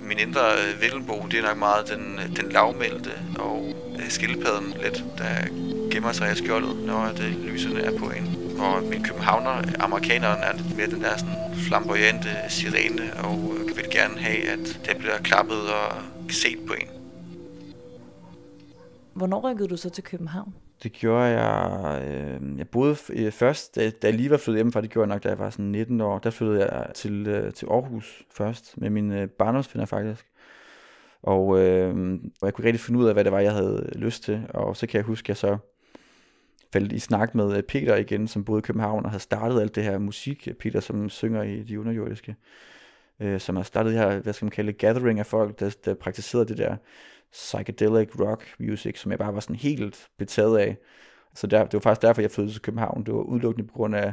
[0.00, 4.74] Min indre øh, Vittelbo, det er nok meget den, øh, den lavmælte og øh, skildpadden
[4.82, 5.30] lidt, der
[5.90, 8.58] gemmer sig i skjoldet, når øh, det lysene er på en.
[8.58, 11.34] Og min københavner, amerikaneren, er lidt mere den der sådan
[11.68, 16.88] flamboyante sirene, og øh, vil gerne have, at det bliver klappet og set på en.
[19.14, 20.54] Hvornår rykkede du så til København?
[20.84, 24.80] Det gjorde jeg, øh, jeg boede øh, først, da, da jeg lige var flyttet hjemmefra,
[24.80, 27.52] det gjorde jeg nok, da jeg var sådan 19 år, der flyttede jeg til, øh,
[27.52, 30.26] til Aarhus først, med min øh, barndomsfinder faktisk.
[31.22, 31.94] Og, øh,
[32.40, 34.76] og jeg kunne rigtig finde ud af, hvad det var, jeg havde lyst til, og
[34.76, 35.58] så kan jeg huske, at jeg så
[36.72, 39.74] faldt i snak med øh, Peter igen, som boede i København og havde startet alt
[39.74, 42.36] det her musik, øh, Peter som synger i De Underjordiske,
[43.20, 45.94] øh, som har startet det her, hvad skal man kalde gathering af folk, der, der
[45.94, 46.76] praktiserede det der
[47.34, 50.76] psychedelic rock music, som jeg bare var sådan helt betaget af.
[51.34, 53.06] Så der, det var faktisk derfor, jeg flyttede til København.
[53.06, 54.12] Det var udelukkende på grund af,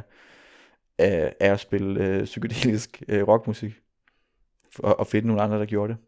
[0.98, 3.72] af, af at spille øh, psykedelisk øh, rockmusik.
[4.78, 6.00] Og, og finde nogle andre, der gjorde det.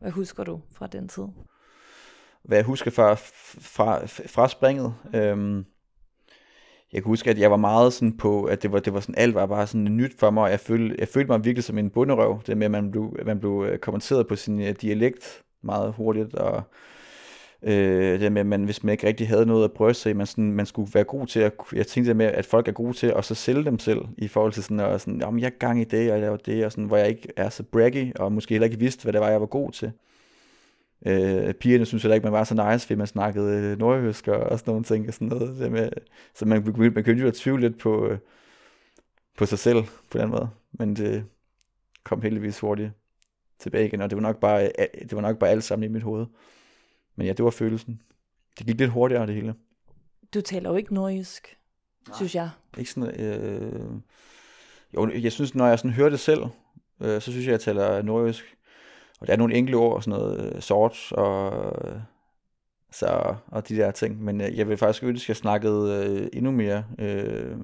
[0.00, 1.24] Hvad husker du fra den tid?
[2.44, 4.94] Hvad jeg husker fra, fra, fra springet?
[5.14, 5.64] Øhm,
[6.92, 9.14] jeg kan huske, at jeg var meget sådan på, at det var, det var sådan,
[9.18, 11.78] alt var bare sådan nyt for mig, og jeg følte, jeg følte mig virkelig som
[11.78, 15.42] en bunderøv, det med, at man blev, man blev øh, kommenteret på sin uh, dialekt,
[15.68, 16.62] meget hurtigt, og
[17.62, 20.26] øh, det med, at man, hvis man ikke rigtig havde noget at prøve sig man,
[20.26, 23.06] sådan, man skulle være god til at, jeg tænkte med, at folk er gode til
[23.16, 25.80] at så sælge dem selv, i forhold til sådan, og sådan, om jeg er gang
[25.80, 28.32] i det, og jeg laver det, og sådan, hvor jeg ikke er så braggy, og
[28.32, 29.92] måske heller ikke vidste, hvad det var, jeg var god til.
[31.06, 34.58] Øh, pigerne synes heller ikke, man var så nice, fordi man snakkede øh, nordjysk og
[34.58, 35.90] sådan nogle ting, og sådan noget, det med,
[36.34, 38.18] så man, man, man kunne jo tvivle lidt på, øh,
[39.38, 41.24] på sig selv, på den måde, men det
[42.04, 42.90] kom heldigvis hurtigt
[43.58, 44.70] tilbage igen, og det var nok bare,
[45.02, 46.26] det var nok bare alt sammen i mit hoved.
[47.16, 48.02] Men ja, det var følelsen.
[48.58, 49.54] Det gik lidt hurtigere, det hele.
[50.34, 51.58] Du taler jo ikke nordjysk,
[52.08, 52.16] Nej.
[52.16, 52.50] synes jeg.
[52.78, 53.92] Ikke sådan, øh...
[54.94, 56.42] Jo, jeg synes, når jeg sådan hører det selv,
[57.00, 58.56] øh, så synes jeg, jeg taler nordjysk.
[59.20, 61.52] Og der er nogle enkelte ord, sådan noget øh, sort og,
[62.92, 64.24] så, og de der ting.
[64.24, 67.56] Men øh, jeg vil faktisk ønske, at jeg snakkede øh, endnu mere øh,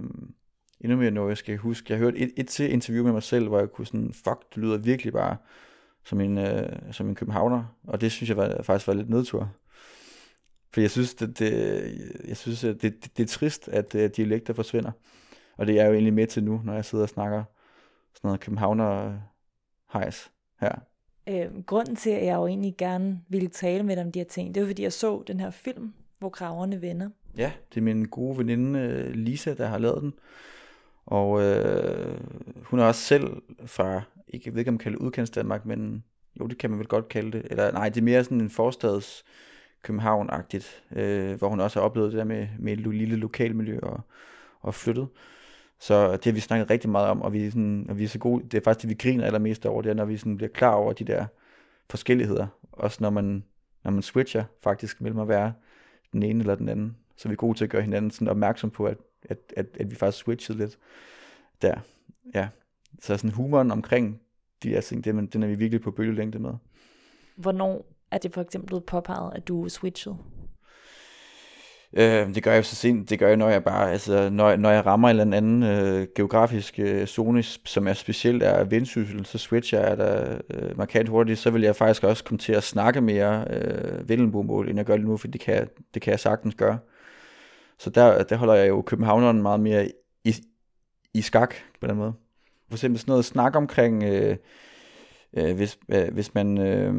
[0.80, 1.48] endnu mere nordjysk.
[1.48, 3.86] Jeg kan huske, jeg hørte et, et til interview med mig selv, hvor jeg kunne
[3.86, 5.36] sådan, fuck, det lyder virkelig bare
[6.04, 9.50] som en, øh, som en københavner, og det synes jeg var, faktisk var lidt nedtur.
[10.72, 11.52] For jeg synes, det, det,
[12.28, 14.90] jeg synes at det, det, det er trist, at uh, dialekter forsvinder.
[15.56, 17.44] Og det er jeg jo egentlig med til nu, når jeg sidder og snakker
[18.14, 19.18] sådan noget københavner
[19.92, 20.72] hejs her.
[21.28, 24.26] Øh, grunden til, at jeg jo egentlig gerne ville tale med dig om de her
[24.26, 27.08] ting, det var, fordi jeg så den her film, hvor kraverne vender.
[27.36, 30.12] Ja, det er min gode veninde øh, Lisa, der har lavet den.
[31.06, 32.20] Og øh,
[32.62, 35.66] hun er også selv fra, ikke, jeg ved ikke om man kalder det udkants Danmark,
[35.66, 36.04] men
[36.40, 37.46] jo, det kan man vel godt kalde det.
[37.50, 39.24] Eller nej, det er mere sådan en forstads
[39.82, 44.00] København-agtigt, øh, hvor hun også har oplevet det der med, med et lille lokalmiljø og,
[44.60, 45.08] og flyttet.
[45.78, 48.08] Så det har vi snakket rigtig meget om, og vi er, sådan, og vi er
[48.08, 48.44] så gode.
[48.44, 50.74] Det er faktisk det, vi griner allermest over, det er, når vi sådan bliver klar
[50.74, 51.26] over de der
[51.90, 52.46] forskelligheder.
[52.72, 53.44] Også når man,
[53.84, 55.52] når man switcher faktisk mellem at være
[56.12, 56.96] den ene eller den anden.
[57.16, 59.90] Så vi er gode til at gøre hinanden sådan opmærksom på, at, at, at, at
[59.90, 60.78] vi faktisk switchede lidt
[61.62, 61.74] der.
[62.34, 62.48] Ja.
[63.02, 64.20] Så sådan humoren omkring
[64.62, 66.52] de her ting, den, den er vi virkelig på bølgelængde med.
[67.36, 70.16] Hvornår er det for eksempel blevet påpeget, at du switchede?
[71.96, 73.10] Øh, det gør jeg så sent.
[73.10, 76.06] Det gør jeg, når jeg bare, altså, når, når jeg rammer en eller anden øh,
[76.16, 81.38] geografisk øh, zone, som er specielt er vendsyssel, så switcher jeg der øh, markant hurtigt.
[81.38, 84.96] Så vil jeg faktisk også komme til at snakke mere øh, Vellenbo-mål, end jeg gør
[84.96, 86.78] det nu, for det kan, det kan jeg sagtens gøre.
[87.78, 89.88] Så der, der holder jeg jo københavneren meget mere
[90.24, 90.34] i,
[91.14, 92.12] i skak på den måde.
[92.74, 94.02] For eksempel sådan noget snak omkring...
[94.02, 94.36] Øh,
[95.36, 96.94] øh, hvis, øh, hvis man øh,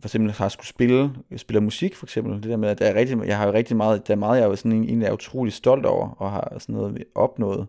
[0.00, 2.94] for eksempel har skulle spille, spiller musik for eksempel, det der med, at der er
[2.94, 5.52] rigtig, jeg har jo rigtig meget, der er meget, jeg er sådan egentlig er utrolig
[5.52, 7.66] stolt over, og har sådan noget opnået,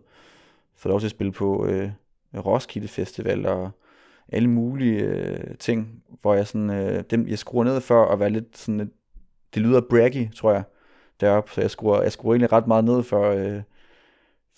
[0.76, 1.90] for lov til at spille på øh,
[2.34, 3.70] Roskilde Festival, og
[4.28, 8.30] alle mulige øh, ting, hvor jeg sådan, øh, dem, jeg skruer ned for at være
[8.30, 8.90] lidt sådan,
[9.54, 10.62] det lyder braggy, tror jeg,
[11.20, 13.62] deroppe, så jeg skruer, jeg skruer egentlig ret meget ned for, øh,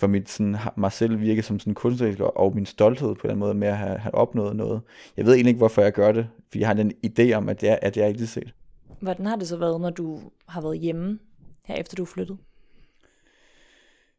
[0.02, 3.54] for mit, sådan, mig selv virke som sådan kunstnerisk, og min stolthed på den måde
[3.54, 4.80] med at have, have opnået noget.
[5.16, 7.60] Jeg ved egentlig ikke, hvorfor jeg gør det, for jeg har den idé om, at
[7.60, 8.54] det er, at jeg ikke set.
[9.00, 11.18] Hvordan har det så været, når du har været hjemme,
[11.64, 12.38] her efter du er flyttet?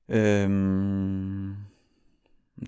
[0.09, 1.53] Øhm,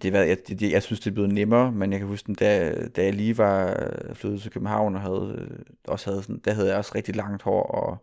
[0.01, 2.73] det var, jeg, det, jeg synes, det er blevet nemmere, men jeg kan huske, da,
[2.95, 5.49] da jeg lige var flyttet til København, og havde,
[5.87, 7.97] også havde sådan, der havde jeg også rigtig langt hår, og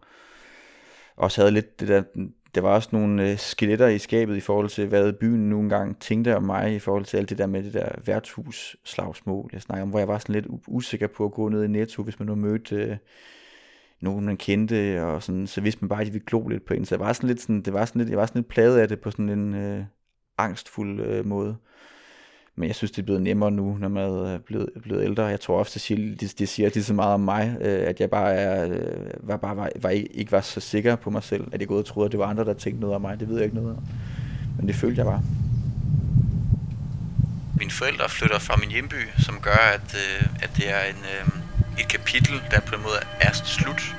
[1.16, 2.02] også havde lidt det der
[2.54, 6.00] der var også nogle øh, skeletter i skabet i forhold til, hvad byen nu engang
[6.00, 9.82] tænkte om mig, i forhold til alt det der med det der værtshus-slagsmål, jeg snakker
[9.82, 12.26] om, hvor jeg var sådan lidt usikker på at gå ned i Netto, hvis man
[12.26, 12.96] nu mødte øh,
[14.00, 16.74] nogen, man kendte, og sådan, så vidste man bare, at de ville glo lidt på
[16.74, 16.84] en.
[16.84, 18.78] Så jeg var sådan lidt, sådan, det var sådan lidt, jeg var sådan lidt plaget
[18.78, 19.84] af det på sådan en øh,
[20.38, 21.56] angstfuld øh, måde.
[22.56, 25.24] Men jeg synes, det er blevet nemmere nu, når man er blevet, blevet ældre.
[25.24, 28.10] Jeg tror ofte, det det, de siger lige så meget om mig, øh, at jeg
[28.10, 31.60] bare, er, øh, var, bare var, var, ikke var så sikker på mig selv, at
[31.60, 33.20] jeg gået og troede, at det var andre, der tænkte noget om mig.
[33.20, 33.84] Det ved jeg ikke noget om.
[34.58, 35.22] Men det følte jeg bare.
[37.58, 41.28] Mine forældre flytter fra min hjemby, som gør, at, øh, at det er en, øh,
[41.80, 43.96] et kapitel, der på en måde er slut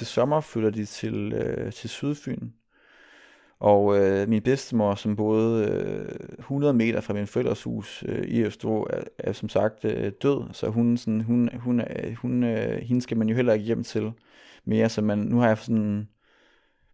[0.00, 2.50] til sommer flytter de til, øh, til Sydfyn.
[3.58, 8.42] Og øh, min bedstemor, som boede øh, 100 meter fra min forældres hus øh, i
[8.42, 10.52] Østro, er, er som sagt øh, død.
[10.52, 11.82] Så hun, sådan, hun, hun,
[12.16, 14.12] hun, øh, hende skal man jo heller ikke hjem til
[14.64, 14.88] mere.
[14.88, 16.08] Så man, nu har jeg sådan,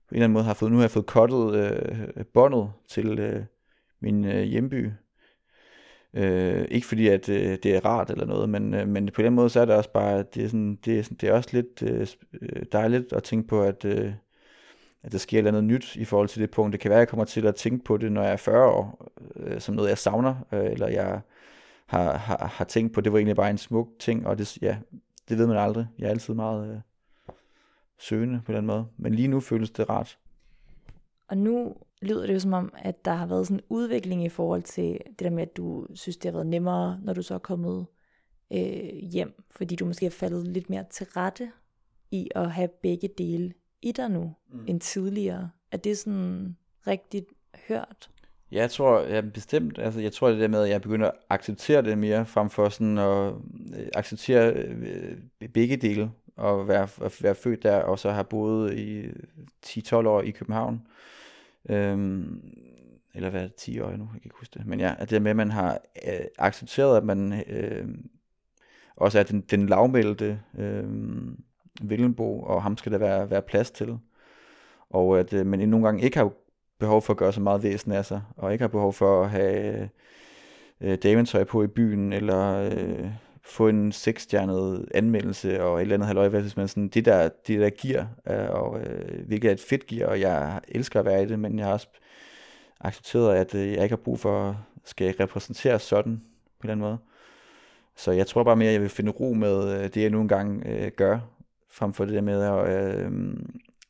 [0.09, 3.19] på en eller anden måde har fået, nu har jeg fået kottet øh, båndet til
[3.19, 3.45] øh,
[4.01, 4.91] min øh, hjemby.
[6.15, 9.33] Øh, ikke fordi, at øh, det er rart eller noget, men, øh, men på den
[9.33, 11.49] måde, så er det også bare, det er, sådan, det er, sådan, det er også
[11.53, 12.07] lidt øh,
[12.43, 14.13] øh dejligt at tænke på, at, øh,
[15.03, 16.73] at der sker noget nyt i forhold til det punkt.
[16.73, 18.67] Det kan være, at jeg kommer til at tænke på det, når jeg er 40
[18.67, 21.21] år, øh, som noget, jeg savner, øh, eller jeg
[21.87, 24.77] har, har, har tænkt på, det var egentlig bare en smuk ting, og det, ja,
[25.29, 25.87] det ved man aldrig.
[25.99, 26.81] Jeg er altid meget øh,
[27.99, 30.19] søgende på den måde, men lige nu føles det rart.
[31.29, 34.29] Og nu lyder det jo som om, at der har været sådan en udvikling i
[34.29, 37.35] forhold til det der med, at du synes, det har været nemmere, når du så
[37.35, 37.87] er kommet
[38.53, 41.51] øh, hjem, fordi du måske har faldet lidt mere til rette
[42.11, 44.65] i at have begge dele i dig nu, mm.
[44.67, 45.51] end tidligere.
[45.73, 46.57] Er det sådan
[46.87, 47.27] rigtigt
[47.69, 48.11] hørt?
[48.53, 51.17] Ja, jeg tror ja, bestemt, altså jeg tror det der med, at jeg begynder at
[51.31, 53.33] acceptere det mere, frem for sådan at
[53.79, 55.19] øh, acceptere øh,
[55.55, 59.05] begge dele, og være, at være født der, og så have boet i
[59.67, 60.87] 10-12 år i København.
[61.69, 62.43] Øhm,
[63.15, 64.67] eller hvad er det, 10 år nu, jeg kan ikke huske det.
[64.67, 67.89] Men ja, at det med, at man har øh, accepteret, at man øh,
[68.97, 70.85] også er den, den lavmældte øh,
[71.83, 73.99] Villenbo, og ham skal der være, være plads til.
[74.91, 76.31] Og at øh, man nogle gange ikke har
[76.79, 79.31] behov for at gøre så meget væsen af sig, og ikke har behov for at
[79.31, 79.89] have
[80.81, 83.11] øh, dametøj på i byen, eller øh,
[83.47, 87.61] få en seksstjernet anmeldelse og et eller andet halvøj, hvis man sådan, det der, det
[87.61, 91.23] der gear, og og øh, hvilket er et fedt gear, og jeg elsker at være
[91.23, 91.89] i det, men jeg har også
[92.81, 96.17] accepteret, at øh, jeg ikke har brug for, skal repræsentere sådan
[96.61, 96.99] på en eller anden måde.
[97.97, 100.21] Så jeg tror bare mere, at jeg vil finde ro med øh, det, jeg nu
[100.21, 101.19] engang øh, gør,
[101.71, 103.13] frem for det der med at øh,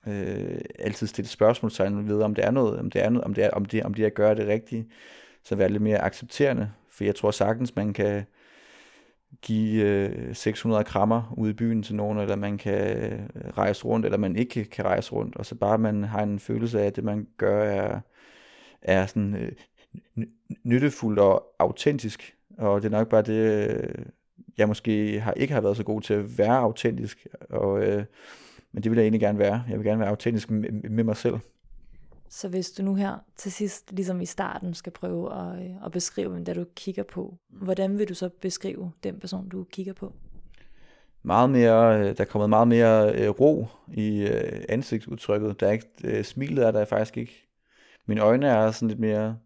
[0.06, 3.44] øh, altid stille spørgsmålstegn ved, om det er noget, om det er noget, om det
[3.44, 4.88] er, om det, om det jeg gør det rigtige,
[5.42, 8.24] så være lidt mere accepterende, for jeg tror sagtens, man kan
[9.42, 13.20] give øh, 600 krammer ude i byen til nogen, eller man kan øh,
[13.58, 16.80] rejse rundt, eller man ikke kan rejse rundt, og så bare man har en følelse
[16.80, 18.00] af, at det man gør er,
[18.82, 19.52] er sådan øh,
[20.64, 24.04] nyttefuldt og autentisk, og det er nok bare det, øh,
[24.58, 28.04] jeg måske har, ikke har været så god til at være autentisk, og, øh,
[28.72, 29.64] men det vil jeg egentlig gerne være.
[29.68, 31.38] Jeg vil gerne være autentisk med, med mig selv.
[32.28, 35.92] Så hvis du nu her til sidst, ligesom i starten, skal prøve at, øh, at
[35.92, 40.12] beskrive, hvem du kigger på, hvordan vil du så beskrive den person, du kigger på?
[41.22, 44.28] Meget mere, øh, der er kommet meget mere øh, ro i
[44.68, 45.60] ansigtsudtrykket.
[45.60, 47.48] Der er ikke, smilet er der faktisk ikke.
[48.06, 49.38] Mine øjne er sådan lidt mere,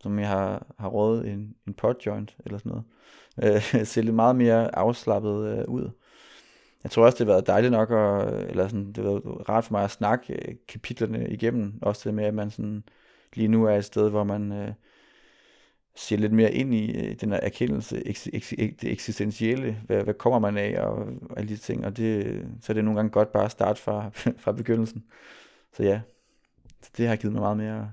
[0.00, 2.84] som jeg har, har rådet en, en pot joint eller sådan noget.
[3.88, 5.90] ser lidt meget mere afslappet ud
[6.84, 9.64] jeg tror også, det har været dejligt nok, at, eller sådan, det har været rart
[9.64, 11.78] for mig at snakke øh, kapitlerne igennem.
[11.82, 12.84] Også det med, at man sådan,
[13.34, 14.72] lige nu er et sted, hvor man øh,
[15.96, 19.76] ser lidt mere ind i øh, den her erkendelse, eks, eks, det eksistentielle.
[19.86, 20.96] Hvad, hvad kommer man af, og,
[21.30, 21.86] og alle de ting.
[21.86, 24.08] Og det, så er det nogle gange godt bare at starte fra,
[24.42, 25.04] fra begyndelsen.
[25.72, 26.00] Så ja,
[26.96, 27.92] det har givet mig meget mere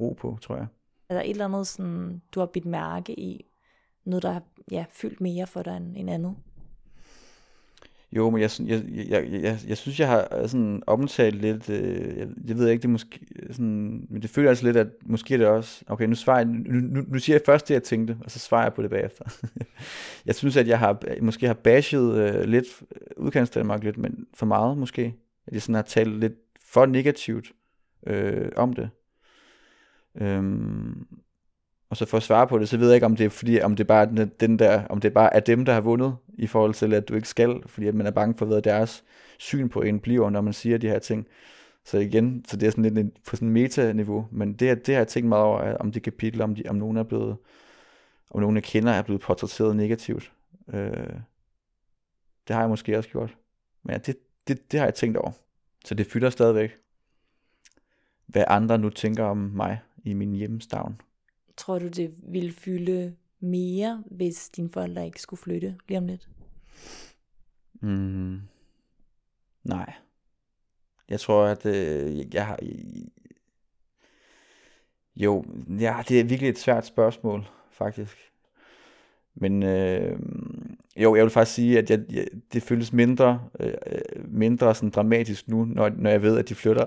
[0.00, 0.66] ro på, tror jeg.
[1.08, 3.44] Er der et eller andet, sådan, du har bidt mærke i,
[4.04, 6.36] noget, der har ja, fyldt mere for dig end, end andet?
[8.12, 12.18] Jo, men jeg, jeg, jeg, jeg, jeg synes, jeg har øh, sådan omtalt lidt, øh,
[12.18, 15.34] jeg, jeg ved ikke, det måske øh, sådan, men det føler altså lidt, at måske
[15.34, 17.82] er det også, okay, nu, svarer jeg, nu, nu, nu siger jeg først det, jeg
[17.82, 19.24] tænkte, og så svarer jeg på det bagefter.
[20.26, 22.66] jeg synes, at jeg har, øh, måske har bashet øh, lidt
[23.16, 25.14] udkants Danmark lidt, men for meget måske,
[25.46, 27.52] at jeg sådan har talt lidt for negativt
[28.06, 28.90] øh, om det.
[30.20, 31.06] Øhm,
[31.90, 33.60] og så for at svare på det, så ved jeg ikke, om det er fordi,
[33.60, 36.46] om det bare er den der, om det bare er dem, der har vundet, i
[36.46, 39.04] forhold til, at du ikke skal, fordi at man er bange for, hvad deres
[39.38, 41.26] syn på en bliver, når man siger de her ting.
[41.84, 45.08] Så igen, så det er sådan lidt på sådan meta-niveau, men det, det har jeg
[45.08, 47.36] tænkt meget over, om det kapitel, om, de, om nogen er blevet,
[48.30, 50.32] om nogen jeg kender er blevet portrætteret negativt.
[50.72, 51.12] Øh,
[52.48, 53.36] det har jeg måske også gjort.
[53.82, 54.16] Men ja, det,
[54.48, 55.30] det, det har jeg tænkt over.
[55.84, 56.70] Så det fylder stadigvæk,
[58.26, 61.00] hvad andre nu tænker om mig i min hjemstavn.
[61.58, 66.28] Tror du, det ville fylde mere, hvis dine forældre ikke skulle flytte lige om lidt?
[67.80, 68.40] Mm,
[69.64, 69.92] nej.
[71.08, 72.58] Jeg tror, at øh, jeg har...
[72.62, 73.04] Øh,
[75.16, 75.44] jo,
[75.80, 78.16] ja, det er virkelig et svært spørgsmål, faktisk.
[79.34, 80.18] Men øh,
[80.96, 84.90] jo, jeg vil faktisk sige, at jeg, jeg, det føles mindre, øh, øh mindre sådan
[84.90, 86.86] dramatisk nu, når, når jeg ved, at de flytter.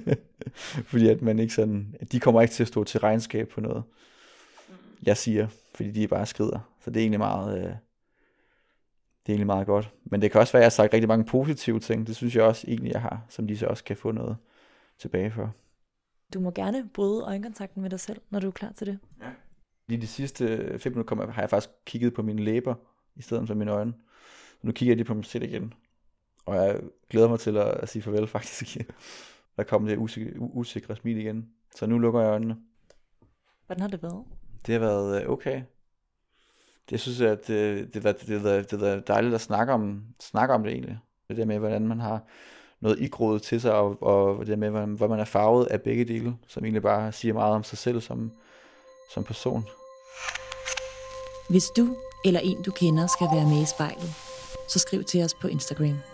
[0.90, 3.82] Fordi at man ikke sådan, de kommer ikke til at stå til regnskab på noget
[5.02, 6.58] jeg siger, fordi de bare skrider.
[6.80, 7.72] Så det er egentlig meget, øh, det
[9.26, 9.92] er egentlig meget godt.
[10.04, 12.06] Men det kan også være, at jeg har sagt rigtig mange positive ting.
[12.06, 14.36] Det synes jeg også egentlig, jeg har, som de så også kan få noget
[14.98, 15.54] tilbage for.
[16.34, 18.98] Du må gerne bryde øjenkontakten med dig selv, når du er klar til det.
[19.20, 19.30] Ja.
[19.88, 22.74] Lige de sidste fem minutter har jeg faktisk kigget på mine læber,
[23.16, 23.94] i stedet for mine øjne.
[24.62, 25.74] Nu kigger jeg lige på mig selv igen.
[26.46, 28.76] Og jeg glæder mig til at, sige farvel faktisk.
[29.56, 31.48] Der kommer det usikre, usikre smil igen.
[31.76, 32.56] Så nu lukker jeg øjnene.
[33.66, 34.24] Hvordan har det været?
[34.66, 35.62] Det har været øh, okay.
[36.90, 40.02] Det synes jeg, at det, det, det, det, det, det er dejligt at snakke om,
[40.20, 40.98] snakke om det egentlig.
[41.28, 42.20] Det der med, hvordan man har
[42.80, 45.82] noget igroet til sig, og, og det der med, hvordan, hvor man er farvet af
[45.82, 48.32] begge dele, som egentlig bare siger meget om sig selv som,
[49.14, 49.64] som person.
[51.50, 54.14] Hvis du eller en, du kender, skal være med i spejlet,
[54.68, 56.11] så skriv til os på Instagram.